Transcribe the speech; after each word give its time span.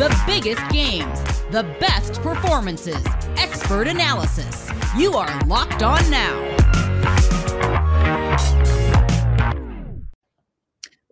The 0.00 0.18
biggest 0.26 0.66
games, 0.70 1.22
the 1.50 1.62
best 1.78 2.22
performances, 2.22 3.04
expert 3.36 3.86
analysis. 3.86 4.70
You 4.96 5.12
are 5.12 5.44
Locked 5.44 5.82
On 5.82 6.10
Now. 6.10 6.49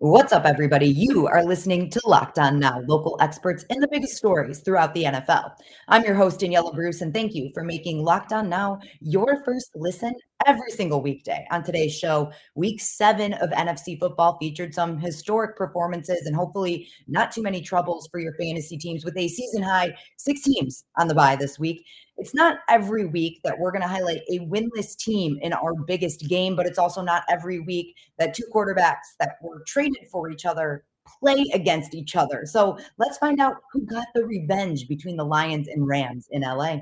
What's 0.01 0.31
up, 0.31 0.45
everybody? 0.45 0.85
You 0.85 1.27
are 1.27 1.43
listening 1.43 1.89
to 1.89 1.99
Locked 2.05 2.39
On 2.39 2.57
Now, 2.57 2.79
local 2.87 3.17
experts 3.19 3.65
in 3.69 3.81
the 3.81 3.87
biggest 3.89 4.15
stories 4.15 4.61
throughout 4.61 4.93
the 4.93 5.03
NFL. 5.03 5.51
I'm 5.89 6.05
your 6.05 6.15
host, 6.15 6.39
Daniela 6.39 6.73
Bruce, 6.73 7.01
and 7.01 7.13
thank 7.13 7.35
you 7.35 7.51
for 7.53 7.65
making 7.65 8.05
Locked 8.05 8.31
On 8.31 8.47
Now 8.47 8.79
your 9.01 9.43
first 9.43 9.71
listen 9.75 10.13
every 10.47 10.71
single 10.71 11.01
weekday. 11.01 11.45
On 11.51 11.63
today's 11.63 11.93
show, 11.93 12.31
week 12.55 12.79
seven 12.79 13.33
of 13.33 13.49
NFC 13.49 13.99
football 13.99 14.37
featured 14.39 14.73
some 14.73 14.97
historic 14.97 15.57
performances 15.57 16.25
and 16.25 16.33
hopefully 16.33 16.87
not 17.09 17.33
too 17.33 17.43
many 17.43 17.59
troubles 17.59 18.07
for 18.09 18.21
your 18.21 18.35
fantasy 18.35 18.77
teams 18.77 19.03
with 19.03 19.17
a 19.17 19.27
season 19.27 19.61
high 19.61 19.93
six 20.15 20.43
teams 20.43 20.85
on 20.97 21.09
the 21.09 21.15
bye 21.15 21.35
this 21.35 21.59
week. 21.59 21.83
It's 22.19 22.35
not 22.35 22.59
every 22.67 23.05
week 23.05 23.39
that 23.45 23.57
we're 23.57 23.71
going 23.71 23.81
to 23.81 23.87
highlight 23.87 24.21
a 24.29 24.39
winless 24.39 24.97
team 24.97 25.39
in 25.41 25.53
our 25.53 25.73
biggest 25.73 26.27
game, 26.27 26.53
but 26.53 26.65
it's 26.65 26.77
also 26.77 27.01
not 27.01 27.23
every 27.29 27.61
week 27.61 27.95
that 28.17 28.33
two 28.33 28.43
quarterbacks 28.53 29.15
that 29.19 29.37
were 29.41 29.63
traded 29.65 30.09
for 30.11 30.29
each 30.29 30.45
other 30.45 30.83
play 31.21 31.45
against 31.53 31.95
each 31.95 32.17
other. 32.17 32.45
So 32.45 32.77
let's 32.97 33.17
find 33.17 33.39
out 33.39 33.55
who 33.71 33.85
got 33.85 34.07
the 34.13 34.25
revenge 34.25 34.89
between 34.89 35.15
the 35.15 35.23
Lions 35.23 35.69
and 35.69 35.87
Rams 35.87 36.27
in 36.29 36.41
LA. 36.41 36.79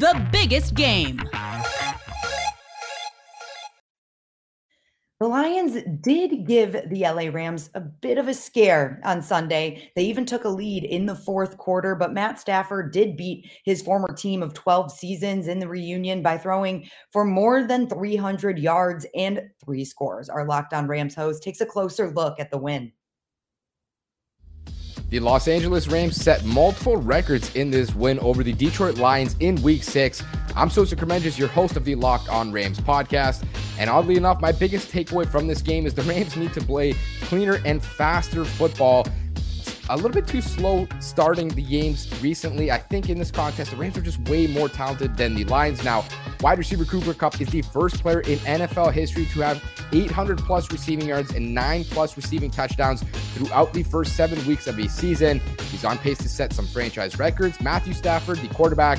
The 0.00 0.28
biggest 0.32 0.74
game. 0.74 1.20
The 5.22 5.28
Lions 5.28 5.80
did 6.00 6.48
give 6.48 6.72
the 6.72 7.02
LA 7.02 7.30
Rams 7.32 7.70
a 7.74 7.80
bit 7.80 8.18
of 8.18 8.26
a 8.26 8.34
scare 8.34 9.00
on 9.04 9.22
Sunday. 9.22 9.92
They 9.94 10.02
even 10.02 10.26
took 10.26 10.42
a 10.42 10.48
lead 10.48 10.82
in 10.82 11.06
the 11.06 11.14
fourth 11.14 11.58
quarter, 11.58 11.94
but 11.94 12.12
Matt 12.12 12.40
Stafford 12.40 12.92
did 12.92 13.16
beat 13.16 13.48
his 13.62 13.82
former 13.82 14.12
team 14.12 14.42
of 14.42 14.52
12 14.52 14.90
seasons 14.90 15.46
in 15.46 15.60
the 15.60 15.68
reunion 15.68 16.24
by 16.24 16.38
throwing 16.38 16.90
for 17.12 17.24
more 17.24 17.62
than 17.62 17.88
300 17.88 18.58
yards 18.58 19.06
and 19.14 19.48
three 19.64 19.84
scores. 19.84 20.28
Our 20.28 20.44
Locked 20.44 20.72
On 20.72 20.88
Rams 20.88 21.14
host 21.14 21.44
takes 21.44 21.60
a 21.60 21.66
closer 21.66 22.10
look 22.10 22.40
at 22.40 22.50
the 22.50 22.58
win. 22.58 22.90
The 25.10 25.20
Los 25.20 25.46
Angeles 25.46 25.86
Rams 25.86 26.16
set 26.16 26.44
multiple 26.44 26.96
records 26.96 27.54
in 27.54 27.70
this 27.70 27.94
win 27.94 28.18
over 28.18 28.42
the 28.42 28.54
Detroit 28.54 28.96
Lions 28.96 29.36
in 29.38 29.62
week 29.62 29.84
six. 29.84 30.24
I'm 30.54 30.68
Sosa 30.68 30.94
Kremenjas, 30.96 31.38
your 31.38 31.48
host 31.48 31.76
of 31.76 31.84
the 31.84 31.94
Locked 31.94 32.28
On 32.28 32.52
Rams 32.52 32.78
podcast. 32.78 33.44
And 33.78 33.88
oddly 33.88 34.16
enough, 34.16 34.40
my 34.40 34.52
biggest 34.52 34.92
takeaway 34.92 35.26
from 35.26 35.46
this 35.46 35.62
game 35.62 35.86
is 35.86 35.94
the 35.94 36.02
Rams 36.02 36.36
need 36.36 36.52
to 36.52 36.60
play 36.60 36.94
cleaner 37.22 37.60
and 37.64 37.82
faster 37.82 38.44
football 38.44 39.06
a 39.88 39.96
little 39.96 40.10
bit 40.10 40.26
too 40.26 40.40
slow 40.40 40.86
starting 41.00 41.48
the 41.48 41.62
games 41.62 42.08
recently. 42.22 42.70
I 42.70 42.78
think 42.78 43.08
in 43.08 43.18
this 43.18 43.30
contest, 43.30 43.70
the 43.70 43.76
Rams 43.76 43.96
are 43.98 44.02
just 44.02 44.20
way 44.28 44.46
more 44.46 44.68
talented 44.68 45.16
than 45.16 45.34
the 45.34 45.44
Lions. 45.44 45.82
Now, 45.84 46.04
wide 46.40 46.58
receiver 46.58 46.84
Cooper 46.84 47.14
Kupp 47.14 47.40
is 47.40 47.48
the 47.48 47.62
first 47.62 48.00
player 48.00 48.20
in 48.20 48.38
NFL 48.40 48.92
history 48.92 49.26
to 49.26 49.40
have 49.40 49.62
800 49.92 50.38
plus 50.38 50.70
receiving 50.70 51.08
yards 51.08 51.32
and 51.32 51.54
nine 51.54 51.84
plus 51.84 52.16
receiving 52.16 52.50
touchdowns 52.50 53.02
throughout 53.34 53.72
the 53.72 53.82
first 53.82 54.16
seven 54.16 54.44
weeks 54.46 54.66
of 54.66 54.78
a 54.78 54.88
season. 54.88 55.40
He's 55.70 55.84
on 55.84 55.98
pace 55.98 56.18
to 56.18 56.28
set 56.28 56.52
some 56.52 56.66
franchise 56.66 57.18
records. 57.18 57.60
Matthew 57.60 57.92
Stafford, 57.92 58.38
the 58.38 58.48
quarterback, 58.48 58.98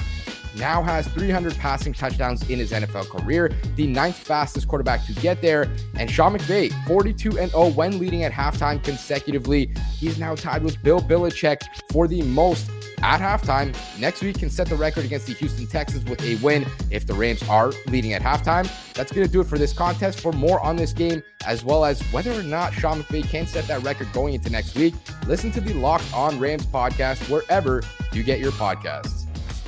now 0.55 0.81
has 0.83 1.07
300 1.07 1.55
passing 1.57 1.93
touchdowns 1.93 2.49
in 2.49 2.59
his 2.59 2.71
NFL 2.71 3.09
career, 3.09 3.51
the 3.75 3.87
ninth 3.87 4.17
fastest 4.17 4.67
quarterback 4.67 5.05
to 5.05 5.13
get 5.13 5.41
there. 5.41 5.69
And 5.97 6.09
Sean 6.09 6.35
McVay, 6.35 6.71
42 6.87 7.39
and 7.39 7.51
0 7.51 7.69
when 7.69 7.99
leading 7.99 8.23
at 8.23 8.31
halftime 8.31 8.83
consecutively. 8.83 9.73
He's 9.97 10.17
now 10.17 10.35
tied 10.35 10.63
with 10.63 10.81
Bill 10.83 10.99
Belichick 10.99 11.61
for 11.91 12.07
the 12.07 12.21
most 12.21 12.69
at 13.01 13.19
halftime. 13.19 13.75
Next 13.99 14.21
week 14.21 14.39
can 14.39 14.49
set 14.49 14.67
the 14.67 14.75
record 14.75 15.03
against 15.05 15.27
the 15.27 15.33
Houston 15.33 15.67
Texans 15.67 16.05
with 16.05 16.21
a 16.23 16.35
win 16.35 16.65
if 16.89 17.05
the 17.05 17.13
Rams 17.13 17.47
are 17.49 17.71
leading 17.87 18.13
at 18.13 18.21
halftime. 18.21 18.69
That's 18.93 19.11
going 19.11 19.27
to 19.27 19.31
do 19.31 19.41
it 19.41 19.47
for 19.47 19.57
this 19.57 19.73
contest. 19.73 20.21
For 20.21 20.31
more 20.31 20.59
on 20.61 20.75
this 20.75 20.93
game, 20.93 21.21
as 21.45 21.65
well 21.65 21.83
as 21.83 22.01
whether 22.13 22.31
or 22.31 22.43
not 22.43 22.73
Sean 22.73 23.03
McVay 23.03 23.27
can 23.27 23.45
set 23.45 23.67
that 23.67 23.83
record 23.83 24.11
going 24.13 24.33
into 24.35 24.49
next 24.49 24.75
week, 24.75 24.93
listen 25.27 25.51
to 25.51 25.61
the 25.61 25.73
Locked 25.73 26.11
On 26.13 26.39
Rams 26.39 26.65
podcast 26.65 27.29
wherever 27.29 27.83
you 28.13 28.23
get 28.23 28.39
your 28.39 28.51
podcasts 28.53 29.22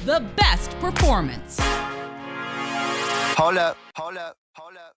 the 0.05 0.23
best 0.35 0.69
performance. 0.79 1.57
Hold 1.59 3.57
up, 3.57 3.75
hold 3.95 4.17
up, 4.17 4.37
hold 4.53 4.75
up. 4.77 4.93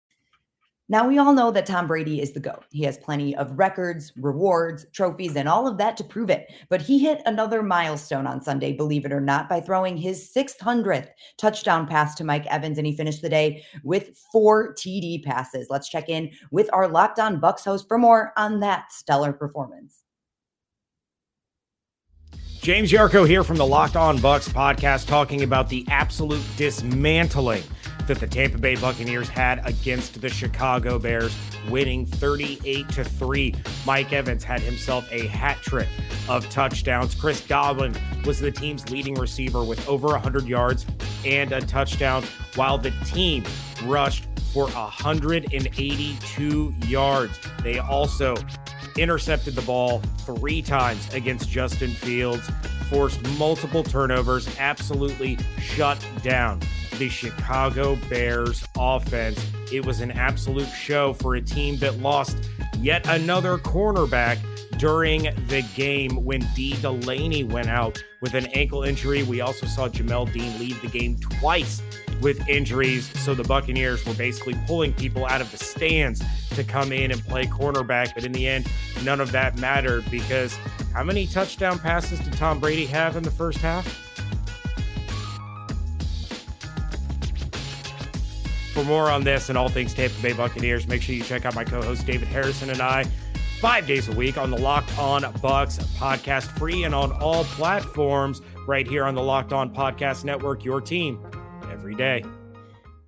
Now, 0.91 1.09
we 1.09 1.17
all 1.17 1.33
know 1.33 1.51
that 1.51 1.65
Tom 1.65 1.87
Brady 1.87 2.21
is 2.21 2.33
the 2.33 2.41
GOAT. 2.41 2.65
He 2.71 2.83
has 2.85 2.99
plenty 2.99 3.35
of 3.37 3.59
records, 3.59 4.13
rewards, 4.17 4.85
trophies, 4.93 5.35
and 5.37 5.49
all 5.49 5.67
of 5.67 5.79
that 5.79 5.97
to 5.99 6.05
prove 6.05 6.29
it. 6.29 6.53
But 6.69 6.83
he 6.83 6.99
hit 6.99 7.23
another 7.25 7.63
milestone 7.63 8.27
on 8.27 8.43
Sunday, 8.43 8.73
believe 8.73 9.07
it 9.07 9.13
or 9.13 9.21
not, 9.21 9.49
by 9.49 9.61
throwing 9.61 9.97
his 9.97 10.31
600th 10.35 11.09
touchdown 11.39 11.87
pass 11.87 12.15
to 12.17 12.25
Mike 12.25 12.47
Evans, 12.47 12.77
and 12.77 12.87
he 12.87 12.97
finished 12.97 13.23
the 13.23 13.29
day 13.31 13.65
with 13.85 14.17
four 14.31 14.75
TD 14.75 15.25
passes. 15.25 15.69
Let's 15.71 15.89
check 15.89 16.11
in 16.11 16.31
with 16.51 16.69
our 16.73 16.87
Locked 16.87 17.19
On 17.19 17.41
Bucks 17.41 17.65
host 17.65 17.87
for 17.89 17.97
more 17.97 18.33
on 18.37 18.61
that 18.61 18.93
stellar 18.93 19.33
performance. 19.33 20.05
James 22.61 22.91
Yarcho 22.91 23.27
here 23.27 23.45
from 23.45 23.57
the 23.57 23.67
Locked 23.67 23.97
On 23.97 24.21
Bucks 24.21 24.49
podcast, 24.49 25.07
talking 25.07 25.43
about 25.43 25.69
the 25.69 25.87
absolute 25.89 26.43
dismantling 26.57 27.63
that 28.07 28.19
the 28.19 28.27
Tampa 28.27 28.59
Bay 28.59 28.75
Buccaneers 28.75 29.29
had 29.29 29.61
against 29.65 30.21
the 30.21 30.29
Chicago 30.29 30.99
Bears, 30.99 31.37
winning 31.71 32.05
38 32.05 32.89
to 32.91 33.05
3. 33.05 33.55
Mike 33.87 34.13
Evans 34.13 34.43
had 34.43 34.61
himself 34.61 35.11
a 35.13 35.29
hat 35.29 35.59
trick 35.63 35.89
of 36.29 36.49
touchdowns. 36.51 37.15
Chris 37.15 37.41
Godwin 37.47 37.95
was 38.25 38.41
the 38.41 38.51
team's 38.51 38.91
leading 38.91 39.15
receiver 39.15 39.63
with 39.63 39.87
over 39.89 40.09
100 40.09 40.47
yards 40.47 40.85
and 41.25 41.53
a 41.53 41.61
touchdown, 41.61 42.25
while 42.57 42.77
the 42.77 42.91
team 43.07 43.45
rushed 43.85 44.25
for 44.53 44.69
182 44.69 46.75
yards. 46.87 47.39
They 47.63 47.79
also 47.79 48.35
intercepted 48.99 49.55
the 49.55 49.63
ball 49.63 50.01
three 50.21 50.61
times 50.61 51.13
against 51.15 51.49
Justin 51.49 51.91
Fields, 51.91 52.51
forced 52.91 53.23
multiple 53.39 53.83
turnovers, 53.83 54.49
absolutely 54.59 55.39
shut 55.61 56.05
down 56.23 56.61
the 56.99 57.09
Chicago 57.09 57.97
Bears 58.09 58.67
offense. 58.77 59.45
It 59.73 59.87
was 59.87 60.01
an 60.01 60.11
absolute 60.11 60.69
show 60.69 61.13
for 61.13 61.37
a 61.37 61.41
team 61.41 61.77
that 61.79 61.99
lost 61.99 62.37
yet 62.83 63.07
another 63.09 63.59
cornerback 63.59 64.39
during 64.79 65.23
the 65.49 65.63
game 65.75 66.25
when 66.25 66.41
Dee 66.55 66.75
Delaney 66.81 67.45
went 67.45 67.69
out 67.69 68.03
with 68.21 68.35
an 68.35 68.47
ankle 68.47 68.85
injury. 68.85 69.23
We 69.25 69.41
also 69.41 69.67
saw 69.67 69.89
Jamel 69.89 70.33
Dean 70.33 70.59
leave 70.59 70.81
the 70.81 70.89
game 70.89 71.19
twice 71.19 71.83
with 72.21 72.49
injuries. 72.49 73.11
So 73.21 73.35
the 73.35 73.45
Buccaneers 73.45 74.05
were 74.07 74.15
basically 74.15 74.57
pulling 74.67 74.93
people 74.93 75.27
out 75.27 75.41
of 75.41 75.51
the 75.51 75.59
stands 75.59 76.23
to 76.51 76.65
come 76.65 76.93
in 76.93 77.11
and 77.11 77.23
play 77.25 77.47
cornerback. 77.47 78.15
But 78.15 78.25
in 78.25 78.33
the 78.33 78.47
end, 78.47 78.67
none 79.05 79.21
of 79.21 79.33
that 79.33 79.59
mattered 79.59 80.09
because 80.11 80.57
how 80.93 81.05
many 81.05 81.27
touchdown 81.27 81.79
passes 81.79 82.21
did 82.21 82.33
Tom 82.35 82.61
Brady 82.61 82.87
have 82.87 83.17
in 83.17 83.23
the 83.23 83.31
first 83.31 83.59
half? 83.59 84.08
For 88.79 88.85
more 88.85 89.11
on 89.11 89.25
this 89.25 89.49
and 89.49 89.59
all 89.59 89.69
things 89.69 89.93
Tampa 89.93 90.23
Bay 90.23 90.33
Buccaneers, 90.33 90.87
make 90.87 91.03
sure 91.03 91.13
you 91.13 91.25
check 91.25 91.45
out 91.45 91.57
my 91.57 91.65
co 91.65 91.83
host 91.83 92.07
David 92.07 92.29
Harrison 92.29 92.71
and 92.71 92.81
I 92.81 93.03
five 93.61 93.89
days 93.89 94.07
a 94.07 94.13
week 94.13 94.39
on 94.39 94.53
the 94.53 94.57
Locked 94.57 94.97
On 95.01 95.23
Bucks 95.43 95.79
podcast, 95.99 96.57
free 96.57 96.85
and 96.85 96.95
on 96.95 97.11
all 97.21 97.43
platforms 97.43 98.41
right 98.69 98.87
here 98.87 99.05
on 99.05 99.17
the 99.17 99.21
Locked 99.21 99.53
On 99.53 99.75
Podcast 99.75 100.23
Network, 100.23 100.65
your 100.65 100.81
team 100.81 101.21
every 101.73 101.97
day. 101.97 102.23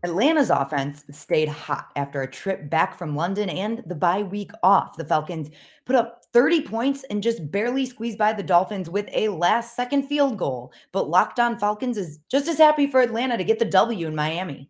Atlanta's 0.03 0.51
offense 0.51 1.05
stayed 1.13 1.49
hot 1.49 1.93
after 1.95 2.23
a 2.23 2.29
trip 2.29 2.69
back 2.69 2.99
from 2.99 3.15
London 3.15 3.49
and 3.49 3.85
the 3.87 3.95
bye 3.95 4.25
week 4.25 4.51
off. 4.65 4.97
The 4.97 5.05
Falcons 5.05 5.51
put 5.85 5.95
up 5.95 6.25
30 6.33 6.63
points 6.63 7.05
and 7.11 7.23
just 7.23 7.49
barely 7.53 7.87
squeezed 7.87 8.19
by 8.19 8.33
the 8.33 8.43
Dolphins 8.43 8.91
with 8.91 9.09
a 9.13 9.29
last 9.29 9.77
second 9.77 10.09
field 10.09 10.37
goal. 10.37 10.73
But 10.91 11.09
Locked 11.09 11.39
On 11.39 11.61
Falcons 11.61 11.97
is 11.97 12.19
just 12.29 12.49
as 12.49 12.59
happy 12.59 12.89
for 12.89 13.01
Atlanta 13.01 13.37
to 13.37 13.45
get 13.45 13.61
the 13.61 13.65
W 13.67 14.09
in 14.09 14.17
Miami. 14.17 14.70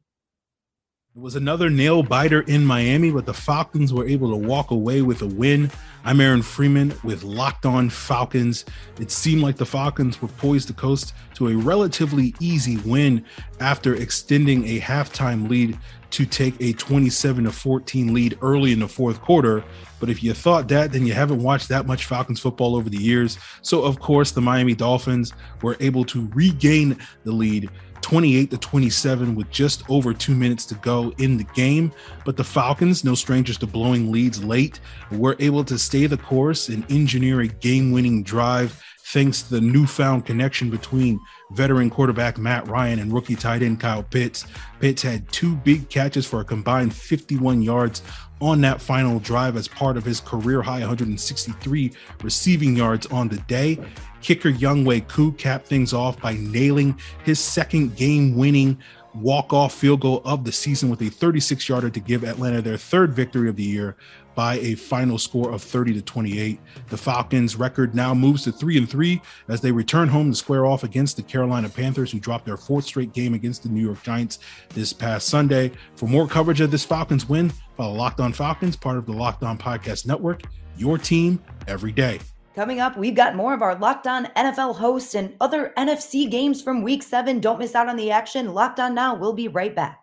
It 1.17 1.21
was 1.21 1.35
another 1.35 1.69
nail 1.69 2.05
biter 2.05 2.43
in 2.43 2.65
Miami, 2.65 3.11
but 3.11 3.27
the 3.27 3.35
Falcons 3.35 3.93
were 3.93 4.07
able 4.07 4.31
to 4.31 4.37
walk 4.37 4.71
away 4.71 5.03
with 5.03 5.23
a 5.23 5.27
win. 5.27 5.69
I'm 6.05 6.21
Aaron 6.21 6.41
Freeman 6.41 6.95
with 7.03 7.25
Locked 7.25 7.67
On 7.67 7.91
Falcons. 7.91 8.65
It 9.01 9.11
seemed 9.11 9.43
like 9.43 9.57
the 9.57 9.67
Falcons 9.67 10.23
were 10.23 10.29
poised 10.29 10.69
to 10.69 10.73
coast 10.73 11.15
to 11.35 11.49
a 11.49 11.57
relatively 11.57 12.33
easy 12.39 12.77
win 12.77 13.25
after 13.59 13.97
extending 13.97 14.65
a 14.69 14.79
halftime 14.79 15.49
lead 15.49 15.77
to 16.11 16.27
take 16.27 16.55
a 16.61 16.73
27 16.73 17.45
to 17.45 17.53
14 17.53 18.13
lead 18.13 18.39
early 18.43 18.73
in 18.73 18.81
the 18.81 18.89
fourth 18.89 19.21
quarter. 19.21 19.65
But 19.99 20.11
if 20.11 20.23
you 20.23 20.35
thought 20.35 20.69
that, 20.69 20.93
then 20.93 21.07
you 21.07 21.13
haven't 21.13 21.43
watched 21.43 21.69
that 21.69 21.87
much 21.87 22.07
Falcons 22.07 22.41
football 22.41 22.75
over 22.75 22.89
the 22.89 22.99
years. 22.99 23.39
So, 23.63 23.83
of 23.83 24.01
course, 24.01 24.33
the 24.33 24.41
Miami 24.41 24.75
Dolphins 24.75 25.33
were 25.63 25.77
able 25.81 26.05
to 26.07 26.29
regain 26.35 26.97
the 27.25 27.33
lead 27.33 27.71
28 28.01 28.51
to 28.51 28.59
27 28.59 29.35
with 29.35 29.51
just 29.51 29.89
over 29.91 30.15
two 30.15 30.35
minutes 30.35 30.65
to 30.67 30.75
go 30.77 31.13
in 31.19 31.37
the 31.37 31.45
game. 31.55 31.93
But 32.25 32.37
the 32.37 32.45
Falcons, 32.45 33.05
no 33.05 33.15
strangers 33.15 33.59
to 33.59 33.67
blowing 33.67 34.11
leads 34.11 34.43
late, 34.43 34.81
were 35.13 35.37
able 35.39 35.65
to 35.65 35.79
stay 35.79 36.07
the 36.07 36.17
course 36.17 36.69
and 36.69 36.91
engineer 36.91 37.41
a 37.41 37.47
game 37.47 37.93
winning 37.93 38.23
drive 38.23 38.83
thanks 39.13 39.43
to 39.43 39.51
the 39.51 39.61
newfound 39.61 40.25
connection 40.25 40.71
between 40.71 41.21
veteran 41.51 41.91
quarterback 41.91 42.39
Matt 42.39 42.67
Ryan 42.69 43.01
and 43.01 43.13
rookie 43.13 43.35
tight 43.35 43.63
end 43.63 43.81
Kyle 43.81 44.03
Pitts. 44.03 44.47
Pitts 44.79 45.03
had 45.03 45.31
two 45.33 45.57
big 45.57 45.89
catches 45.89 46.27
for 46.27 46.41
a 46.41 46.45
combined 46.45 46.95
51 46.95 47.63
yards 47.63 48.03
on 48.41 48.61
that 48.63 48.81
final 48.81 49.19
drive 49.19 49.57
as 49.57 49.69
part 49.69 49.97
of 49.97 50.05
his 50.05 50.21
career 50.21 50.63
high 50.63 50.81
163 50.81 51.93
receiving 52.23 52.77
yards 52.77 53.07
on 53.07 53.29
the 53.29 53.39
day. 53.41 53.79
Kicker 54.23 54.53
Younghoe 54.53 55.07
Koo 55.09 55.33
capped 55.33 55.67
things 55.67 55.93
off 55.93 56.21
by 56.21 56.35
nailing 56.35 56.99
his 57.25 57.41
second 57.41 57.97
game 57.97 58.37
winning 58.37 58.79
walk-off 59.15 59.75
field 59.75 60.01
goal 60.01 60.23
of 60.25 60.45
the 60.45 60.53
season 60.53 60.89
with 60.89 61.03
a 61.03 61.09
36 61.09 61.69
yarder 61.69 61.91
to 61.91 62.01
give 62.01 62.25
Atlanta 62.25 62.63
their 62.63 62.77
third 62.77 63.13
victory 63.13 63.49
of 63.49 63.57
the 63.57 63.65
year 63.65 63.97
by 64.41 64.55
a 64.61 64.75
final 64.75 65.19
score 65.19 65.53
of 65.53 65.63
30 65.63 65.93
to 65.93 66.01
28. 66.01 66.59
The 66.89 66.97
Falcons 66.97 67.57
record 67.57 67.95
now 67.95 68.15
moves 68.15 68.45
to 68.45 68.53
3 68.53 68.79
and 68.79 68.89
3 68.89 69.21
as 69.49 69.61
they 69.61 69.71
return 69.71 70.09
home 70.09 70.31
to 70.31 70.35
square 70.35 70.65
off 70.65 70.83
against 70.83 71.17
the 71.19 71.23
Carolina 71.23 71.69
Panthers 71.69 72.11
who 72.11 72.19
dropped 72.19 72.47
their 72.47 72.57
fourth 72.57 72.87
straight 72.87 73.13
game 73.13 73.35
against 73.35 73.65
the 73.65 73.69
New 73.69 73.85
York 73.85 74.03
Giants 74.03 74.39
this 74.71 74.95
past 74.95 75.29
Sunday. 75.29 75.71
For 75.95 76.07
more 76.07 76.27
coverage 76.27 76.63
of 76.63 76.71
this 76.71 76.87
Falcons 76.87 77.29
win, 77.29 77.53
follow 77.77 77.93
Locked 77.93 78.21
On 78.21 78.33
Falcons, 78.33 78.77
part 78.77 78.97
of 78.97 79.05
the 79.05 79.13
Locked 79.13 79.43
On 79.43 79.59
Podcast 79.59 80.07
Network, 80.07 80.41
your 80.75 80.97
team 80.97 81.39
every 81.69 81.93
day. 81.93 82.19
Coming 82.55 82.81
up, 82.81 82.97
we've 82.97 83.15
got 83.15 83.37
more 83.37 83.53
of 83.53 83.61
our 83.61 83.75
Locked 83.75 84.07
On 84.07 84.25
NFL 84.39 84.77
hosts 84.77 85.15
and 85.15 85.37
other 85.43 85.75
NFC 85.77 86.31
games 86.31 86.63
from 86.63 86.81
week 86.81 87.03
seven. 87.03 87.41
Don't 87.41 87.59
miss 87.59 87.75
out 87.75 87.91
on 87.91 87.97
the 87.97 88.11
action. 88.11 88.55
Locked 88.55 88.81
On 88.81 88.95
Now, 88.95 89.15
we'll 89.15 89.35
be 89.35 89.49
right 89.49 89.77
back. 89.77 90.00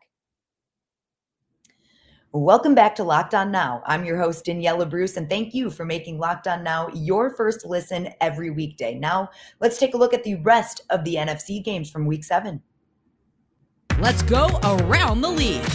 Welcome 2.39 2.75
back 2.75 2.93
to 2.97 3.03
Locked 3.03 3.33
On 3.33 3.51
Now. 3.51 3.81
I'm 3.87 4.05
your 4.05 4.19
host, 4.19 4.45
Daniela 4.45 4.87
Bruce, 4.87 5.17
and 5.17 5.27
thank 5.27 5.55
you 5.55 5.71
for 5.71 5.85
making 5.85 6.19
Locked 6.19 6.47
On 6.47 6.63
Now 6.63 6.87
your 6.93 7.31
first 7.31 7.65
listen 7.65 8.09
every 8.21 8.51
weekday. 8.51 8.93
Now, 8.93 9.31
let's 9.59 9.79
take 9.79 9.95
a 9.95 9.97
look 9.97 10.13
at 10.13 10.23
the 10.23 10.35
rest 10.35 10.81
of 10.91 11.03
the 11.03 11.15
NFC 11.15 11.63
games 11.63 11.89
from 11.89 12.05
week 12.05 12.23
seven. 12.23 12.61
Let's 13.97 14.21
go 14.21 14.59
around 14.63 15.21
the 15.21 15.31
league. 15.31 15.65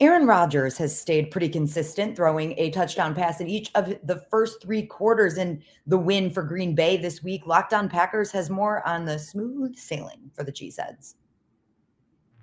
Aaron 0.00 0.26
Rodgers 0.26 0.78
has 0.78 0.98
stayed 0.98 1.30
pretty 1.30 1.50
consistent, 1.50 2.16
throwing 2.16 2.54
a 2.58 2.70
touchdown 2.70 3.14
pass 3.14 3.42
in 3.42 3.48
each 3.48 3.70
of 3.74 3.94
the 4.04 4.24
first 4.30 4.62
three 4.62 4.86
quarters 4.86 5.36
in 5.36 5.62
the 5.86 5.98
win 5.98 6.30
for 6.30 6.42
Green 6.42 6.74
Bay 6.74 6.96
this 6.96 7.22
week. 7.22 7.46
Locked 7.46 7.74
on 7.74 7.90
Packers 7.90 8.32
has 8.32 8.48
more 8.48 8.86
on 8.88 9.04
the 9.04 9.18
smooth 9.18 9.76
sailing 9.76 10.30
for 10.32 10.42
the 10.42 10.52
Cheeseheads. 10.52 11.16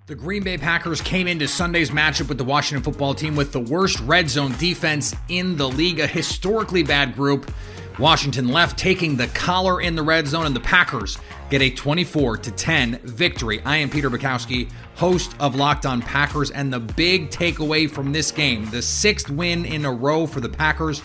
The 0.06 0.14
Green 0.14 0.42
Bay 0.42 0.58
Packers 0.58 1.00
came 1.00 1.26
into 1.26 1.48
Sunday's 1.48 1.90
matchup 1.90 2.28
with 2.28 2.36
the 2.36 2.44
Washington 2.44 2.82
football 2.82 3.14
team 3.14 3.36
with 3.36 3.52
the 3.52 3.60
worst 3.60 4.00
red 4.00 4.28
zone 4.28 4.54
defense 4.58 5.14
in 5.30 5.56
the 5.56 5.66
league, 5.66 5.98
a 5.98 6.06
historically 6.06 6.82
bad 6.82 7.14
group. 7.14 7.50
Washington 7.98 8.48
left 8.48 8.78
taking 8.78 9.16
the 9.16 9.28
collar 9.28 9.80
in 9.80 9.94
the 9.94 10.02
red 10.02 10.26
zone, 10.26 10.44
and 10.44 10.54
the 10.54 10.60
Packers 10.60 11.16
get 11.48 11.62
a 11.62 11.70
24 11.70 12.36
to 12.36 12.50
10 12.50 12.98
victory. 13.04 13.62
I 13.64 13.78
am 13.78 13.88
Peter 13.88 14.10
Bukowski, 14.10 14.70
host 14.96 15.34
of 15.40 15.54
Locked 15.54 15.86
On 15.86 16.02
Packers, 16.02 16.50
and 16.50 16.70
the 16.70 16.80
big 16.80 17.30
takeaway 17.30 17.90
from 17.90 18.12
this 18.12 18.30
game, 18.30 18.68
the 18.68 18.82
sixth 18.82 19.30
win 19.30 19.64
in 19.64 19.86
a 19.86 19.92
row 19.92 20.26
for 20.26 20.40
the 20.40 20.50
Packers, 20.50 21.00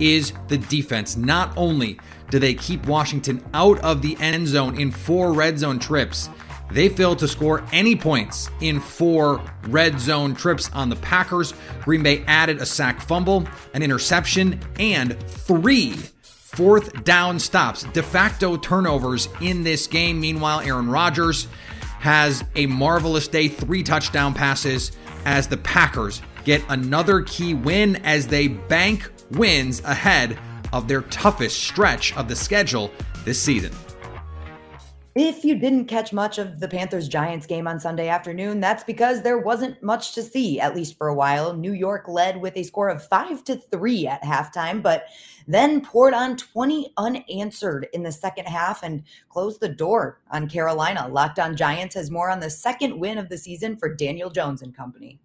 is 0.00 0.32
the 0.48 0.58
defense. 0.58 1.16
Not 1.16 1.56
only 1.56 2.00
do 2.30 2.40
they 2.40 2.54
keep 2.54 2.84
Washington 2.86 3.44
out 3.54 3.78
of 3.78 4.02
the 4.02 4.16
end 4.18 4.48
zone 4.48 4.76
in 4.76 4.90
four 4.90 5.32
red 5.32 5.56
zone 5.56 5.78
trips, 5.78 6.28
they 6.72 6.88
failed 6.88 7.18
to 7.20 7.28
score 7.28 7.64
any 7.72 7.96
points 7.96 8.50
in 8.60 8.80
four 8.80 9.42
red 9.68 9.98
zone 9.98 10.34
trips 10.34 10.70
on 10.72 10.88
the 10.88 10.96
Packers. 10.96 11.54
Green 11.82 12.02
Bay 12.02 12.24
added 12.26 12.58
a 12.58 12.66
sack 12.66 13.00
fumble, 13.00 13.46
an 13.74 13.82
interception, 13.82 14.60
and 14.78 15.18
three 15.28 15.94
fourth 16.22 17.04
down 17.04 17.38
stops, 17.38 17.84
de 17.84 18.02
facto 18.02 18.56
turnovers 18.56 19.28
in 19.40 19.62
this 19.62 19.86
game. 19.86 20.20
Meanwhile, 20.20 20.60
Aaron 20.60 20.88
Rodgers 20.88 21.46
has 22.00 22.44
a 22.56 22.66
marvelous 22.66 23.28
day, 23.28 23.48
three 23.48 23.82
touchdown 23.82 24.34
passes 24.34 24.92
as 25.24 25.46
the 25.46 25.56
Packers 25.58 26.22
get 26.44 26.62
another 26.68 27.22
key 27.22 27.54
win 27.54 27.96
as 27.96 28.26
they 28.26 28.48
bank 28.48 29.10
wins 29.32 29.80
ahead 29.84 30.38
of 30.72 30.88
their 30.88 31.02
toughest 31.02 31.62
stretch 31.62 32.16
of 32.16 32.28
the 32.28 32.36
schedule 32.36 32.90
this 33.24 33.40
season. 33.40 33.72
If 35.16 35.44
you 35.44 35.56
didn't 35.56 35.86
catch 35.86 36.12
much 36.12 36.38
of 36.38 36.60
the 36.60 36.68
Panthers 36.68 37.08
Giants 37.08 37.44
game 37.44 37.66
on 37.66 37.80
Sunday 37.80 38.08
afternoon, 38.08 38.60
that's 38.60 38.84
because 38.84 39.22
there 39.22 39.38
wasn't 39.38 39.82
much 39.82 40.14
to 40.14 40.22
see, 40.22 40.60
at 40.60 40.76
least 40.76 40.96
for 40.96 41.08
a 41.08 41.14
while. 41.14 41.52
New 41.52 41.72
York 41.72 42.06
led 42.06 42.40
with 42.40 42.56
a 42.56 42.62
score 42.62 42.88
of 42.88 43.04
5 43.04 43.42
to 43.44 43.56
3 43.56 44.06
at 44.06 44.22
halftime, 44.22 44.80
but 44.80 45.06
then 45.48 45.80
poured 45.80 46.14
on 46.14 46.36
20 46.36 46.92
unanswered 46.96 47.88
in 47.92 48.04
the 48.04 48.12
second 48.12 48.46
half 48.46 48.84
and 48.84 49.02
closed 49.28 49.60
the 49.60 49.68
door 49.68 50.20
on 50.30 50.48
Carolina. 50.48 51.08
Locked 51.08 51.40
on 51.40 51.56
Giants 51.56 51.96
has 51.96 52.08
more 52.08 52.30
on 52.30 52.38
the 52.38 52.50
second 52.50 52.96
win 52.96 53.18
of 53.18 53.28
the 53.28 53.38
season 53.38 53.76
for 53.76 53.92
Daniel 53.92 54.30
Jones 54.30 54.62
and 54.62 54.76
company. 54.76 55.18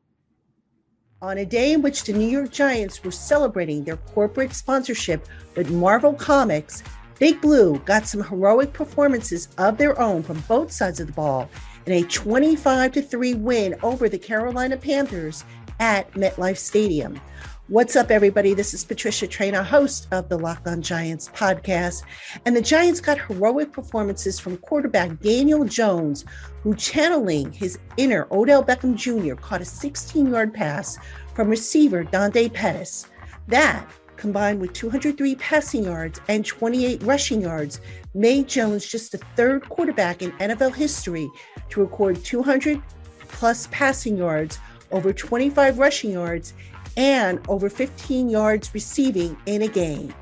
On 1.21 1.37
a 1.37 1.45
day 1.45 1.73
in 1.73 1.83
which 1.83 2.05
the 2.05 2.13
New 2.13 2.27
York 2.27 2.51
Giants 2.51 3.03
were 3.03 3.11
celebrating 3.11 3.83
their 3.83 3.97
corporate 3.97 4.53
sponsorship 4.53 5.27
with 5.55 5.69
Marvel 5.69 6.13
Comics, 6.13 6.81
Big 7.17 7.39
Blue 7.39 7.79
got 7.85 8.05
some 8.05 8.21
heroic 8.21 8.73
performances 8.73 9.47
of 9.57 9.77
their 9.77 9.97
own 10.01 10.21
from 10.21 10.41
both 10.49 10.69
sides 10.69 10.99
of 10.99 11.07
the 11.07 11.13
ball 11.13 11.49
in 11.85 11.93
a 11.93 12.03
25 12.03 12.93
3 13.09 13.33
win 13.35 13.75
over 13.83 14.09
the 14.09 14.17
Carolina 14.17 14.75
Panthers 14.75 15.45
at 15.79 16.11
MetLife 16.11 16.57
Stadium. 16.57 17.21
What's 17.69 17.95
up, 17.95 18.11
everybody? 18.11 18.53
This 18.53 18.73
is 18.73 18.83
Patricia 18.83 19.27
Traina, 19.27 19.63
host 19.63 20.09
of 20.11 20.27
the 20.27 20.37
Locked 20.37 20.67
On 20.67 20.81
Giants 20.81 21.29
podcast. 21.33 22.03
And 22.45 22.53
the 22.53 22.61
Giants 22.61 22.99
got 22.99 23.17
heroic 23.17 23.71
performances 23.71 24.37
from 24.37 24.57
quarterback 24.57 25.17
Daniel 25.21 25.63
Jones, 25.63 26.25
who, 26.63 26.75
channeling 26.75 27.51
his 27.53 27.79
inner 27.95 28.27
Odell 28.29 28.63
Beckham 28.63 28.95
Jr., 28.95 29.35
caught 29.35 29.61
a 29.61 29.65
16 29.65 30.27
yard 30.27 30.53
pass 30.53 30.97
from 31.33 31.47
receiver 31.47 32.03
Dante 32.03 32.49
Pettis. 32.49 33.07
That 33.47 33.89
combined 34.17 34.59
with 34.59 34.73
203 34.73 35.35
passing 35.35 35.83
yards 35.83 36.19
and 36.27 36.45
28 36.45 37.03
rushing 37.03 37.41
yards, 37.41 37.81
made 38.13 38.47
Jones 38.47 38.85
just 38.85 39.11
the 39.11 39.17
third 39.35 39.67
quarterback 39.69 40.21
in 40.21 40.31
NFL 40.33 40.75
history 40.75 41.29
to 41.69 41.81
record 41.81 42.23
200 42.23 42.81
plus 43.19 43.67
passing 43.71 44.17
yards, 44.17 44.59
over 44.91 45.11
25 45.11 45.79
rushing 45.79 46.11
yards, 46.11 46.53
and 46.97 47.39
over 47.49 47.69
15 47.69 48.29
yards 48.29 48.73
receiving 48.73 49.37
in 49.45 49.63
a 49.63 49.67
game. 49.67 50.13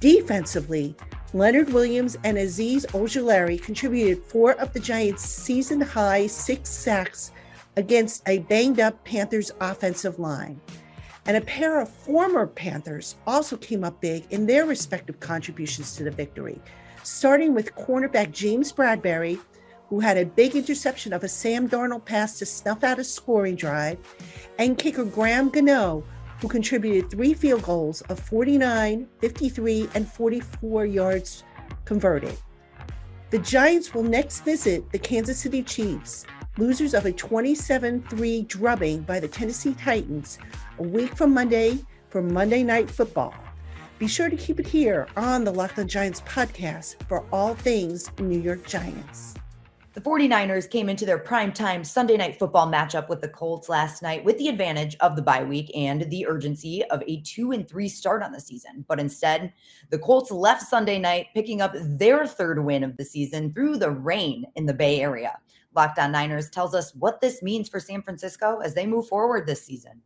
Defensively, 0.00 0.94
Leonard 1.34 1.72
Williams 1.72 2.16
and 2.24 2.36
Azeez 2.36 2.86
Ojulari 2.92 3.60
contributed 3.60 4.22
four 4.24 4.52
of 4.60 4.72
the 4.72 4.80
Giants' 4.80 5.24
season 5.24 5.80
high 5.80 6.26
six 6.26 6.70
sacks 6.70 7.32
against 7.76 8.22
a 8.28 8.38
banged 8.40 8.80
up 8.80 9.02
Panthers 9.04 9.50
offensive 9.60 10.18
line. 10.18 10.60
And 11.26 11.36
a 11.36 11.40
pair 11.42 11.80
of 11.80 11.88
former 11.88 12.46
Panthers 12.46 13.16
also 13.26 13.56
came 13.56 13.84
up 13.84 14.00
big 14.00 14.24
in 14.30 14.46
their 14.46 14.66
respective 14.66 15.20
contributions 15.20 15.94
to 15.96 16.04
the 16.04 16.10
victory, 16.10 16.60
starting 17.04 17.54
with 17.54 17.74
cornerback 17.74 18.32
James 18.32 18.72
Bradberry, 18.72 19.38
who 19.88 20.00
had 20.00 20.16
a 20.16 20.24
big 20.24 20.56
interception 20.56 21.12
of 21.12 21.22
a 21.22 21.28
Sam 21.28 21.68
Darnold 21.68 22.04
pass 22.04 22.38
to 22.38 22.46
snuff 22.46 22.82
out 22.82 22.98
a 22.98 23.04
scoring 23.04 23.56
drive, 23.56 23.98
and 24.58 24.78
kicker 24.78 25.04
Graham 25.04 25.50
Gano, 25.50 26.02
who 26.40 26.48
contributed 26.48 27.10
three 27.10 27.34
field 27.34 27.62
goals 27.62 28.00
of 28.02 28.18
49, 28.18 29.06
53, 29.20 29.88
and 29.94 30.08
44 30.08 30.86
yards 30.86 31.44
converted. 31.84 32.36
The 33.30 33.38
Giants 33.38 33.94
will 33.94 34.02
next 34.02 34.40
visit 34.40 34.90
the 34.90 34.98
Kansas 34.98 35.38
City 35.38 35.62
Chiefs, 35.62 36.26
losers 36.58 36.92
of 36.92 37.06
a 37.06 37.12
27 37.12 38.02
3 38.02 38.42
drubbing 38.42 39.00
by 39.02 39.18
the 39.18 39.28
Tennessee 39.28 39.74
Titans, 39.74 40.38
a 40.78 40.82
week 40.82 41.16
from 41.16 41.32
Monday 41.32 41.78
for 42.10 42.20
Monday 42.22 42.62
Night 42.62 42.90
Football. 42.90 43.34
Be 43.98 44.06
sure 44.06 44.28
to 44.28 44.36
keep 44.36 44.60
it 44.60 44.66
here 44.66 45.08
on 45.16 45.44
the 45.44 45.50
Locked 45.50 45.86
Giants 45.86 46.20
podcast 46.22 46.96
for 47.08 47.24
all 47.32 47.54
things 47.54 48.10
New 48.18 48.38
York 48.38 48.66
Giants. 48.66 49.34
The 49.94 50.00
49ers 50.00 50.70
came 50.70 50.88
into 50.88 51.06
their 51.06 51.18
primetime 51.18 51.84
Sunday 51.86 52.16
night 52.16 52.38
football 52.38 52.66
matchup 52.66 53.08
with 53.08 53.20
the 53.20 53.28
Colts 53.28 53.68
last 53.68 54.02
night 54.02 54.24
with 54.24 54.38
the 54.38 54.48
advantage 54.48 54.96
of 55.00 55.16
the 55.16 55.22
bye 55.22 55.44
week 55.44 55.70
and 55.74 56.02
the 56.10 56.26
urgency 56.26 56.82
of 56.84 57.02
a 57.06 57.20
2 57.22 57.52
and 57.52 57.68
3 57.68 57.88
start 57.88 58.22
on 58.22 58.32
the 58.32 58.40
season. 58.40 58.84
But 58.88 59.00
instead, 59.00 59.52
the 59.90 59.98
Colts 59.98 60.30
left 60.30 60.62
Sunday 60.62 60.98
night 60.98 61.28
picking 61.34 61.60
up 61.60 61.72
their 61.74 62.26
third 62.26 62.64
win 62.64 62.84
of 62.84 62.96
the 62.96 63.04
season 63.04 63.52
through 63.52 63.76
the 63.76 63.90
rain 63.90 64.46
in 64.56 64.66
the 64.66 64.74
Bay 64.74 65.00
Area. 65.00 65.38
Locked 65.74 65.98
on 65.98 66.12
Niners 66.12 66.50
tells 66.50 66.74
us 66.74 66.94
what 66.94 67.20
this 67.20 67.42
means 67.42 67.68
for 67.68 67.80
San 67.80 68.02
Francisco 68.02 68.58
as 68.58 68.74
they 68.74 68.86
move 68.86 69.08
forward 69.08 69.46
this 69.46 69.64
season 69.64 70.02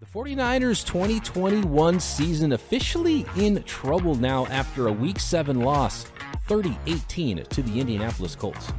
The 0.00 0.06
49ers 0.06 0.86
2021 0.86 2.00
season 2.00 2.52
officially 2.52 3.24
in 3.36 3.62
trouble 3.62 4.14
now 4.14 4.46
after 4.46 4.88
a 4.88 4.92
week 4.92 5.18
7 5.18 5.60
loss, 5.60 6.06
30-18 6.48 7.48
to 7.48 7.62
the 7.62 7.80
Indianapolis 7.80 8.36
Colts. 8.36 8.72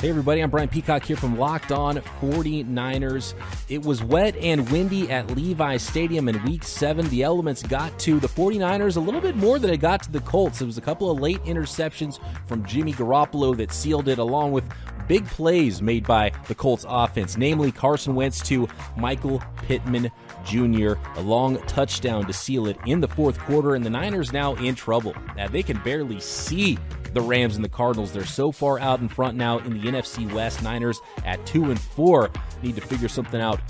Hey 0.00 0.10
everybody, 0.10 0.42
I'm 0.42 0.50
Brian 0.50 0.68
Peacock 0.68 1.04
here 1.04 1.16
from 1.16 1.38
Locked 1.38 1.72
On 1.72 1.96
49ers. 1.96 3.32
It 3.70 3.80
was 3.80 4.04
wet 4.04 4.36
and 4.36 4.70
windy 4.70 5.10
at 5.10 5.34
Levi 5.34 5.78
Stadium 5.78 6.28
in 6.28 6.44
week 6.44 6.64
7. 6.64 7.08
The 7.08 7.22
elements 7.22 7.62
got 7.62 7.98
to 8.00 8.20
the 8.20 8.28
49ers 8.28 8.98
a 8.98 9.00
little 9.00 9.22
bit 9.22 9.36
more 9.36 9.58
than 9.58 9.70
it 9.70 9.78
got 9.78 10.02
to 10.02 10.12
the 10.12 10.20
Colts. 10.20 10.60
It 10.60 10.66
was 10.66 10.76
a 10.76 10.82
couple 10.82 11.10
of 11.10 11.18
late 11.18 11.42
interceptions 11.44 12.18
from 12.46 12.62
Jimmy 12.66 12.92
Garoppolo 12.92 13.56
that 13.56 13.72
sealed 13.72 14.08
it 14.08 14.18
along 14.18 14.52
with 14.52 14.68
big 15.08 15.26
plays 15.26 15.80
made 15.82 16.06
by 16.06 16.32
the 16.48 16.54
Colts 16.54 16.84
offense, 16.88 17.36
namely 17.36 17.72
Carson 17.72 18.14
Wentz 18.14 18.40
to 18.48 18.68
Michael 18.96 19.42
Pittman 19.62 20.10
Jr., 20.44 20.94
a 21.16 21.20
long 21.20 21.58
touchdown 21.62 22.26
to 22.26 22.32
seal 22.32 22.66
it 22.66 22.76
in 22.86 23.00
the 23.00 23.08
fourth 23.08 23.38
quarter, 23.38 23.74
and 23.74 23.84
the 23.84 23.90
Niners 23.90 24.32
now 24.32 24.54
in 24.54 24.74
trouble. 24.74 25.14
Now, 25.36 25.48
they 25.48 25.62
can 25.62 25.78
barely 25.82 26.20
see 26.20 26.78
the 27.12 27.20
Rams 27.20 27.56
and 27.56 27.64
the 27.64 27.68
Cardinals. 27.68 28.12
They're 28.12 28.24
so 28.24 28.52
far 28.52 28.78
out 28.78 29.00
in 29.00 29.08
front 29.08 29.36
now 29.36 29.58
in 29.58 29.80
the 29.80 29.88
NFC 29.88 30.30
West. 30.32 30.62
Niners 30.62 31.00
at 31.24 31.44
2 31.46 31.70
and 31.70 31.80
4 31.80 32.30
need 32.62 32.76
to 32.76 32.82
figure 32.82 33.08
something 33.08 33.40
out 33.40 33.60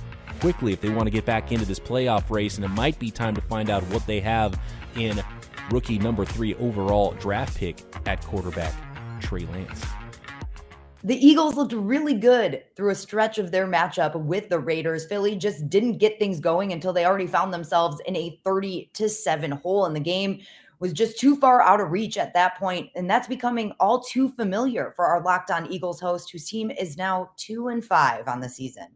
quickly 0.40 0.72
if 0.72 0.80
they 0.80 0.90
want 0.90 1.06
to 1.06 1.10
get 1.10 1.24
back 1.24 1.52
into 1.52 1.64
this 1.64 1.80
playoff 1.80 2.30
race, 2.30 2.56
and 2.56 2.64
it 2.64 2.68
might 2.68 2.98
be 2.98 3.10
time 3.10 3.34
to 3.34 3.40
find 3.40 3.70
out 3.70 3.82
what 3.84 4.06
they 4.06 4.20
have 4.20 4.58
in 4.96 5.22
rookie 5.70 5.98
number 5.98 6.24
3 6.24 6.54
overall 6.56 7.12
draft 7.12 7.56
pick 7.56 7.82
at 8.06 8.22
quarterback, 8.24 8.74
Trey 9.20 9.46
Lance. 9.46 9.84
The 11.06 11.24
Eagles 11.24 11.54
looked 11.54 11.72
really 11.72 12.14
good 12.14 12.64
through 12.74 12.90
a 12.90 12.96
stretch 12.96 13.38
of 13.38 13.52
their 13.52 13.68
matchup 13.68 14.20
with 14.20 14.48
the 14.48 14.58
Raiders. 14.58 15.06
Philly 15.06 15.36
just 15.36 15.70
didn't 15.70 15.98
get 15.98 16.18
things 16.18 16.40
going 16.40 16.72
until 16.72 16.92
they 16.92 17.06
already 17.06 17.28
found 17.28 17.54
themselves 17.54 18.00
in 18.06 18.16
a 18.16 18.40
30 18.42 18.90
to 18.94 19.08
7 19.08 19.52
hole 19.52 19.86
in 19.86 19.94
the 19.94 20.00
game 20.00 20.40
was 20.80 20.92
just 20.92 21.16
too 21.16 21.36
far 21.36 21.62
out 21.62 21.80
of 21.80 21.92
reach 21.92 22.18
at 22.18 22.34
that 22.34 22.58
point 22.58 22.90
and 22.96 23.08
that's 23.08 23.28
becoming 23.28 23.72
all 23.78 24.00
too 24.00 24.28
familiar 24.30 24.92
for 24.96 25.06
our 25.06 25.22
locked 25.22 25.50
on 25.50 25.72
eagles 25.72 26.00
host 26.00 26.30
whose 26.30 26.46
team 26.46 26.70
is 26.72 26.98
now 26.98 27.30
two 27.38 27.68
and 27.68 27.82
five 27.82 28.28
on 28.28 28.40
the 28.40 28.48
season 28.48 28.88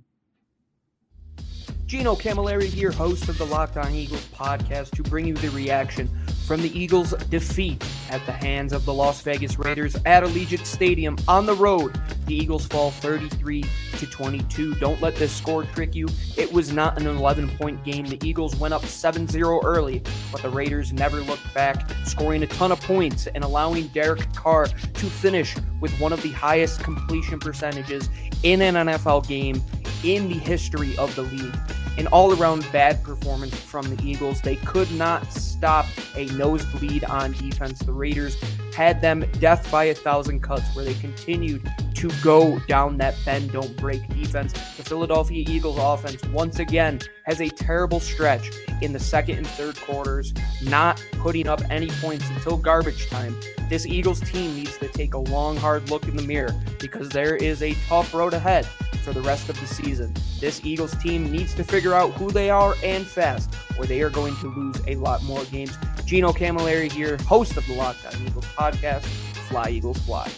gino 1.87 2.14
camilleri 2.14 2.64
here 2.64 2.90
host 2.90 3.31
of 3.31 3.38
the 3.38 3.47
locked 3.47 3.79
on 3.79 3.95
eagles 3.95 4.26
podcast 4.26 4.90
to 4.90 5.02
bring 5.02 5.26
you 5.26 5.35
the 5.35 5.49
reaction 5.52 6.07
from 6.50 6.62
the 6.62 6.76
Eagles' 6.76 7.12
defeat 7.28 7.80
at 8.11 8.26
the 8.26 8.33
hands 8.33 8.73
of 8.73 8.85
the 8.85 8.92
Las 8.92 9.23
Vegas 9.23 9.57
Raiders 9.57 9.95
at 10.04 10.25
Allegiant 10.25 10.66
Stadium 10.66 11.16
on 11.28 11.47
the 11.47 11.54
road. 11.54 11.97
The 12.26 12.35
Eagles 12.35 12.66
fall 12.66 12.90
33 12.90 13.62
to 13.99 14.07
22. 14.07 14.75
Don't 14.75 15.00
let 15.00 15.14
this 15.14 15.33
score 15.33 15.62
trick 15.62 15.95
you. 15.95 16.09
It 16.37 16.52
was 16.52 16.73
not 16.73 17.00
an 17.00 17.07
11 17.07 17.57
point 17.57 17.85
game. 17.85 18.04
The 18.04 18.19
Eagles 18.26 18.57
went 18.57 18.75
up 18.75 18.85
7 18.85 19.28
0 19.28 19.61
early, 19.62 20.02
but 20.33 20.42
the 20.42 20.50
Raiders 20.50 20.92
never 20.92 21.21
looked 21.21 21.54
back, 21.54 21.88
scoring 22.04 22.42
a 22.42 22.49
ton 22.49 22.73
of 22.73 22.80
points 22.80 23.28
and 23.28 23.45
allowing 23.45 23.87
Derek 23.87 24.35
Carr 24.35 24.66
to 24.66 25.07
finish 25.07 25.54
with 25.80 25.92
one 26.00 26.12
of 26.12 26.21
the 26.21 26.33
highest 26.33 26.83
completion 26.83 27.38
percentages 27.38 28.11
in 28.42 28.61
an 28.61 28.75
NFL 28.75 29.28
game 29.28 29.62
in 30.02 30.28
the 30.28 30.35
history 30.35 30.99
of 30.99 31.14
the 31.14 31.23
league 31.23 31.80
an 31.99 32.06
all 32.09 32.32
around 32.40 32.66
bad 32.73 33.02
performance 33.02 33.54
from 33.54 33.94
the 33.94 34.02
Eagles. 34.04 34.40
They 34.40 34.56
could 34.56 34.90
not 34.92 35.32
stop 35.32 35.87
a 36.16 36.26
nosebleed 36.26 37.04
on 37.04 37.32
defense. 37.32 37.80
The 37.80 37.92
Raiders 37.92 38.37
had 38.75 39.00
them 39.00 39.25
death 39.38 39.70
by 39.70 39.85
a 39.85 39.94
thousand 39.94 40.40
cuts 40.40 40.75
where 40.75 40.85
they 40.85 40.94
continued 40.94 41.70
to 41.94 42.11
go 42.23 42.59
down 42.61 42.97
that 42.97 43.14
bend, 43.25 43.52
don't 43.52 43.76
break 43.76 44.09
defense. 44.09 44.52
The 44.52 44.82
Philadelphia 44.82 45.44
Eagles 45.47 45.76
offense, 45.78 46.25
once 46.26 46.59
again, 46.59 47.00
has 47.25 47.42
a 47.42 47.49
terrible 47.49 48.00
stretch 48.00 48.50
in 48.80 48.92
the 48.92 48.99
second 48.99 49.37
and 49.37 49.47
third 49.47 49.78
quarters, 49.82 50.32
not 50.62 51.04
putting 51.18 51.47
up 51.47 51.61
any 51.70 51.88
points 52.00 52.26
until 52.30 52.56
garbage 52.56 53.11
time. 53.11 53.37
This 53.68 53.85
Eagles 53.85 54.20
team 54.20 54.54
needs 54.54 54.78
to 54.78 54.88
take 54.88 55.14
a 55.14 55.18
long, 55.18 55.56
hard 55.56 55.90
look 55.90 56.09
in 56.09 56.16
the 56.16 56.23
mirror 56.23 56.54
because 56.78 57.11
there 57.11 57.37
is 57.37 57.62
a 57.62 57.75
tough 57.87 58.14
road 58.14 58.32
ahead 58.32 58.66
for 59.11 59.14
the 59.14 59.26
rest 59.26 59.49
of 59.49 59.59
the 59.59 59.67
season. 59.67 60.14
This 60.38 60.64
Eagles 60.64 60.97
team 60.99 61.33
needs 61.33 61.52
to 61.55 61.64
figure 61.64 61.95
out 61.95 62.12
who 62.12 62.31
they 62.31 62.49
are 62.49 62.76
and 62.85 63.05
fast, 63.05 63.52
or 63.76 63.85
they 63.85 64.02
are 64.02 64.11
going 64.11 64.37
to 64.37 64.47
lose 64.47 64.81
a 64.87 64.95
lot 64.95 65.21
more 65.25 65.43
games. 65.47 65.76
Gino 66.05 66.31
Camilleri 66.33 66.90
here, 66.90 67.17
host 67.26 67.57
of 67.57 67.67
the 67.67 67.75
Locked 67.75 68.07
On 68.07 68.14
Eagles 68.25 68.45
podcast. 68.57 69.05
Fly, 69.49 69.71
Eagles, 69.71 69.99
fly. 69.99 70.31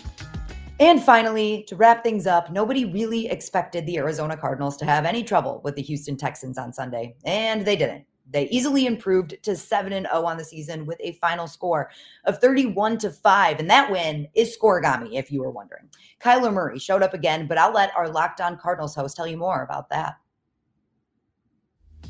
And 0.81 1.03
finally, 1.03 1.65
to 1.69 1.77
wrap 1.77 2.03
things 2.03 2.27
up, 2.27 2.51
nobody 2.51 2.87
really 2.87 3.27
expected 3.27 3.85
the 3.85 3.99
Arizona 3.99 4.39
Cardinals 4.39 4.79
to 4.79 4.87
have 4.87 5.05
any 5.05 5.23
trouble 5.23 5.61
with 5.65 5.75
the 5.75 5.83
Houston 5.83 6.17
Texans 6.17 6.57
on 6.57 6.73
Sunday, 6.73 7.15
and 7.27 7.67
they 7.67 7.77
didn't. 7.77 8.07
They 8.33 8.49
easily 8.49 8.87
improved 8.87 9.37
to 9.43 9.55
7 9.57 9.93
and 9.93 10.07
0 10.07 10.25
on 10.25 10.37
the 10.37 10.45
season 10.45 10.87
with 10.87 10.99
a 11.01 11.13
final 11.13 11.47
score 11.47 11.91
of 12.25 12.39
31 12.39 12.99
to 12.99 13.11
5. 13.11 13.61
And 13.61 13.71
that 13.71 13.91
win 13.91 14.29
is 14.35 14.57
scorigami, 14.57 15.15
if 15.15 15.31
you 15.31 15.43
were 15.43 15.51
wondering. 15.51 15.89
Kyler 16.21 16.53
Murray 16.53 16.79
showed 16.79 17.03
up 17.03 17.15
again, 17.15 17.47
but 17.47 17.59
I'll 17.59 17.73
let 17.73 17.95
our 17.97 18.09
Locked 18.09 18.41
On 18.41 18.57
Cardinals 18.57 18.95
host 18.95 19.17
tell 19.17 19.27
you 19.27 19.37
more 19.37 19.63
about 19.63 19.91
that. 19.91 20.17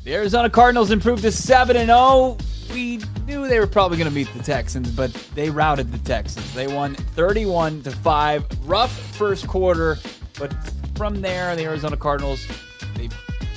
The 0.03 0.15
Arizona 0.15 0.49
Cardinals 0.49 0.91
improved 0.91 1.21
to 1.23 1.31
7 1.31 1.77
and 1.77 1.87
0. 1.87 2.37
We 2.73 3.01
knew 3.25 3.47
they 3.47 3.59
were 3.59 3.67
probably 3.67 3.97
going 3.97 4.09
to 4.09 4.13
beat 4.13 4.33
the 4.33 4.43
Texans, 4.43 4.89
but 4.91 5.13
they 5.35 5.49
routed 5.49 5.91
the 5.91 5.97
Texans. 5.99 6.53
They 6.53 6.67
won 6.67 6.95
31 6.95 7.83
to 7.83 7.91
5. 7.91 8.45
Rough 8.65 8.91
first 9.15 9.47
quarter, 9.47 9.97
but 10.39 10.53
from 10.95 11.21
there, 11.21 11.55
the 11.55 11.63
Arizona 11.63 11.97
Cardinals 11.97 12.45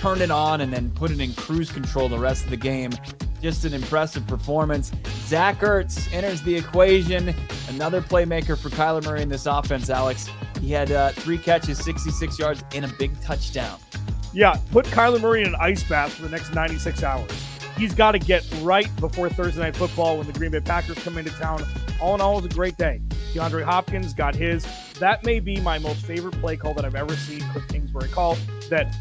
turned 0.07 0.21
it 0.21 0.31
on 0.31 0.61
and 0.61 0.73
then 0.73 0.89
put 0.93 1.11
it 1.11 1.19
in 1.19 1.33
cruise 1.33 1.73
control 1.73 2.09
the 2.09 2.17
rest 2.17 2.45
of 2.45 2.51
the 2.51 2.57
game. 2.57 2.93
Just 3.43 3.65
an 3.65 3.75
impressive 3.75 4.25
performance. 4.29 4.93
Zach 5.23 5.59
Ertz 5.59 6.13
enters 6.13 6.41
the 6.43 6.55
equation. 6.55 7.35
Another 7.69 8.01
playmaker 8.01 8.57
for 8.57 8.69
Kyler 8.69 9.05
Murray 9.05 9.23
in 9.23 9.29
this 9.29 9.47
offense, 9.47 9.91
Alex. 9.91 10.31
He 10.61 10.71
had 10.71 10.93
uh, 10.93 11.11
three 11.11 11.39
catches, 11.39 11.83
66 11.85 12.39
yards, 12.39 12.63
and 12.73 12.85
a 12.85 12.89
big 13.01 13.21
touchdown. 13.21 13.81
Yeah, 14.33 14.57
put 14.71 14.87
Kyler 14.87 15.21
Murray 15.21 15.41
in 15.41 15.49
an 15.49 15.57
ice 15.59 15.83
bath 15.83 16.13
for 16.13 16.23
the 16.23 16.29
next 16.29 16.55
96 16.55 17.03
hours. 17.03 17.29
He's 17.77 17.93
got 17.93 18.13
to 18.13 18.21
get 18.21 18.47
right 18.63 18.89
before 19.01 19.29
Thursday 19.29 19.61
Night 19.61 19.75
Football 19.75 20.19
when 20.19 20.29
the 20.29 20.33
Green 20.33 20.53
Bay 20.53 20.61
Packers 20.61 20.99
come 21.01 21.19
into 21.19 21.33
town. 21.33 21.65
All 22.01 22.15
in 22.15 22.21
all, 22.21 22.39
it 22.39 22.45
was 22.45 22.53
a 22.53 22.55
great 22.55 22.77
day. 22.77 23.01
DeAndre 23.35 23.65
Hopkins 23.65 24.15
got 24.15 24.37
his. 24.37 24.65
That 25.01 25.25
may 25.25 25.41
be 25.41 25.61
my 25.61 25.79
most 25.81 26.07
favorite 26.07 26.41
play 26.41 26.57
call 26.57 26.75
that 26.75 26.85
I've 26.85 26.95
ever 26.95 27.17
seen 27.17 27.41
Cliff 27.51 27.67
Kingsbury 27.67 28.09
call. 28.09 28.39
That 28.71 28.95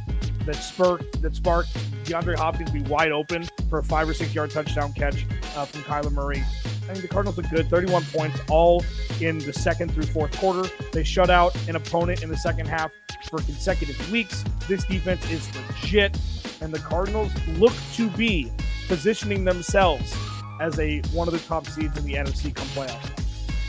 that 0.46 0.56
sparked 0.56 1.22
that 1.22 1.36
sparked 1.36 1.74
DeAndre 2.06 2.36
Hopkins 2.36 2.72
be 2.72 2.82
wide 2.84 3.12
open 3.12 3.48
for 3.70 3.80
a 3.80 3.84
five 3.84 4.08
or 4.08 4.14
six 4.14 4.34
yard 4.34 4.52
touchdown 4.52 4.94
catch 4.94 5.26
uh, 5.56 5.66
from 5.66 5.82
Kyler 5.82 6.12
Murray. 6.12 6.40
I 6.40 6.94
think 6.94 7.02
the 7.02 7.08
Cardinals 7.08 7.38
look 7.38 7.50
good, 7.50 7.68
31 7.68 8.04
points, 8.14 8.40
all 8.50 8.86
in 9.20 9.40
the 9.40 9.54
second 9.54 9.92
through 9.92 10.06
fourth 10.06 10.38
quarter. 10.38 10.70
They 10.92 11.04
shut 11.04 11.32
out 11.32 11.56
an 11.68 11.76
opponent 11.76 12.22
in 12.22 12.30
the 12.30 12.38
second 12.38 12.68
half 12.68 12.92
for 13.30 13.40
consecutive 13.40 14.12
weeks. 14.12 14.44
This 14.68 14.84
defense 14.86 15.30
is 15.32 15.50
legit, 15.56 16.18
and 16.62 16.72
the 16.72 16.80
Cardinals 16.80 17.32
look 17.58 17.74
to 17.94 18.10
be 18.12 18.52
positioning 18.88 19.46
themselves 19.46 20.16
as 20.62 20.80
a 20.80 21.02
one 21.12 21.28
of 21.28 21.34
the 21.34 21.40
top 21.40 21.66
seeds 21.66 21.98
in 21.98 22.06
the 22.06 22.14
NFC 22.14 22.54
come 22.54 22.68
playoff. 22.68 23.12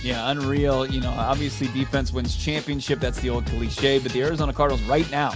Yeah, 0.02 0.30
unreal. 0.30 0.86
You 0.86 1.00
know, 1.00 1.10
obviously 1.10 1.68
defense 1.68 2.12
wins 2.12 2.36
championship. 2.36 3.00
That's 3.00 3.18
the 3.20 3.30
old 3.30 3.46
cliche. 3.46 3.98
But 3.98 4.12
the 4.12 4.22
Arizona 4.22 4.52
Cardinals 4.52 4.82
right 4.82 5.10
now 5.10 5.32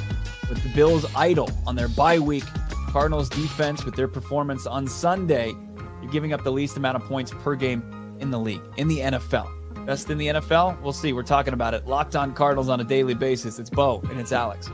with 0.50 0.62
the 0.62 0.68
Bills 0.70 1.06
idle 1.16 1.50
on 1.66 1.76
their 1.76 1.88
bye 1.88 2.18
week. 2.18 2.44
Cardinals 2.88 3.28
defense 3.28 3.84
with 3.84 3.94
their 3.94 4.08
performance 4.08 4.66
on 4.66 4.86
Sunday, 4.86 5.54
you're 6.02 6.10
giving 6.10 6.32
up 6.32 6.42
the 6.42 6.52
least 6.52 6.76
amount 6.76 6.96
of 6.96 7.04
points 7.04 7.32
per 7.42 7.54
game 7.54 8.16
in 8.18 8.30
the 8.30 8.38
league, 8.38 8.60
in 8.76 8.88
the 8.88 8.98
NFL. 8.98 9.48
Best 9.86 10.10
in 10.10 10.18
the 10.18 10.26
NFL? 10.26 10.80
We'll 10.82 10.92
see. 10.92 11.12
We're 11.12 11.22
talking 11.22 11.54
about 11.54 11.72
it. 11.72 11.86
Locked 11.86 12.16
on 12.16 12.34
Cardinals 12.34 12.68
on 12.68 12.80
a 12.80 12.84
daily 12.84 13.14
basis. 13.14 13.58
It's 13.58 13.70
Bo 13.70 14.00
and 14.10 14.20
it's 14.20 14.32
Alex. 14.32 14.68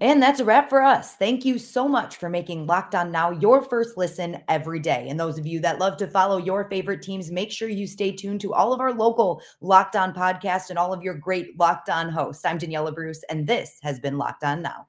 And 0.00 0.20
that's 0.20 0.40
a 0.40 0.44
wrap 0.44 0.68
for 0.68 0.82
us. 0.82 1.14
Thank 1.14 1.44
you 1.44 1.60
so 1.60 1.86
much 1.86 2.16
for 2.16 2.28
making 2.28 2.66
Locked 2.66 2.96
On 2.96 3.12
Now 3.12 3.30
your 3.30 3.62
first 3.62 3.96
listen 3.96 4.42
every 4.48 4.80
day. 4.80 5.06
And 5.08 5.20
those 5.20 5.38
of 5.38 5.46
you 5.46 5.60
that 5.60 5.78
love 5.78 5.96
to 5.98 6.08
follow 6.08 6.38
your 6.38 6.68
favorite 6.68 7.02
teams, 7.02 7.30
make 7.30 7.52
sure 7.52 7.68
you 7.68 7.86
stay 7.86 8.10
tuned 8.10 8.40
to 8.40 8.52
all 8.52 8.72
of 8.72 8.80
our 8.80 8.92
local 8.92 9.40
Locked 9.60 9.94
On 9.94 10.12
podcast 10.12 10.70
and 10.70 10.78
all 10.78 10.92
of 10.92 11.04
your 11.04 11.14
great 11.14 11.56
Locked 11.56 11.88
On 11.88 12.08
hosts. 12.08 12.44
I'm 12.44 12.58
Daniela 12.58 12.92
Bruce, 12.92 13.22
and 13.30 13.46
this 13.46 13.78
has 13.82 14.00
been 14.00 14.18
Locked 14.18 14.42
On 14.42 14.60
Now. 14.60 14.88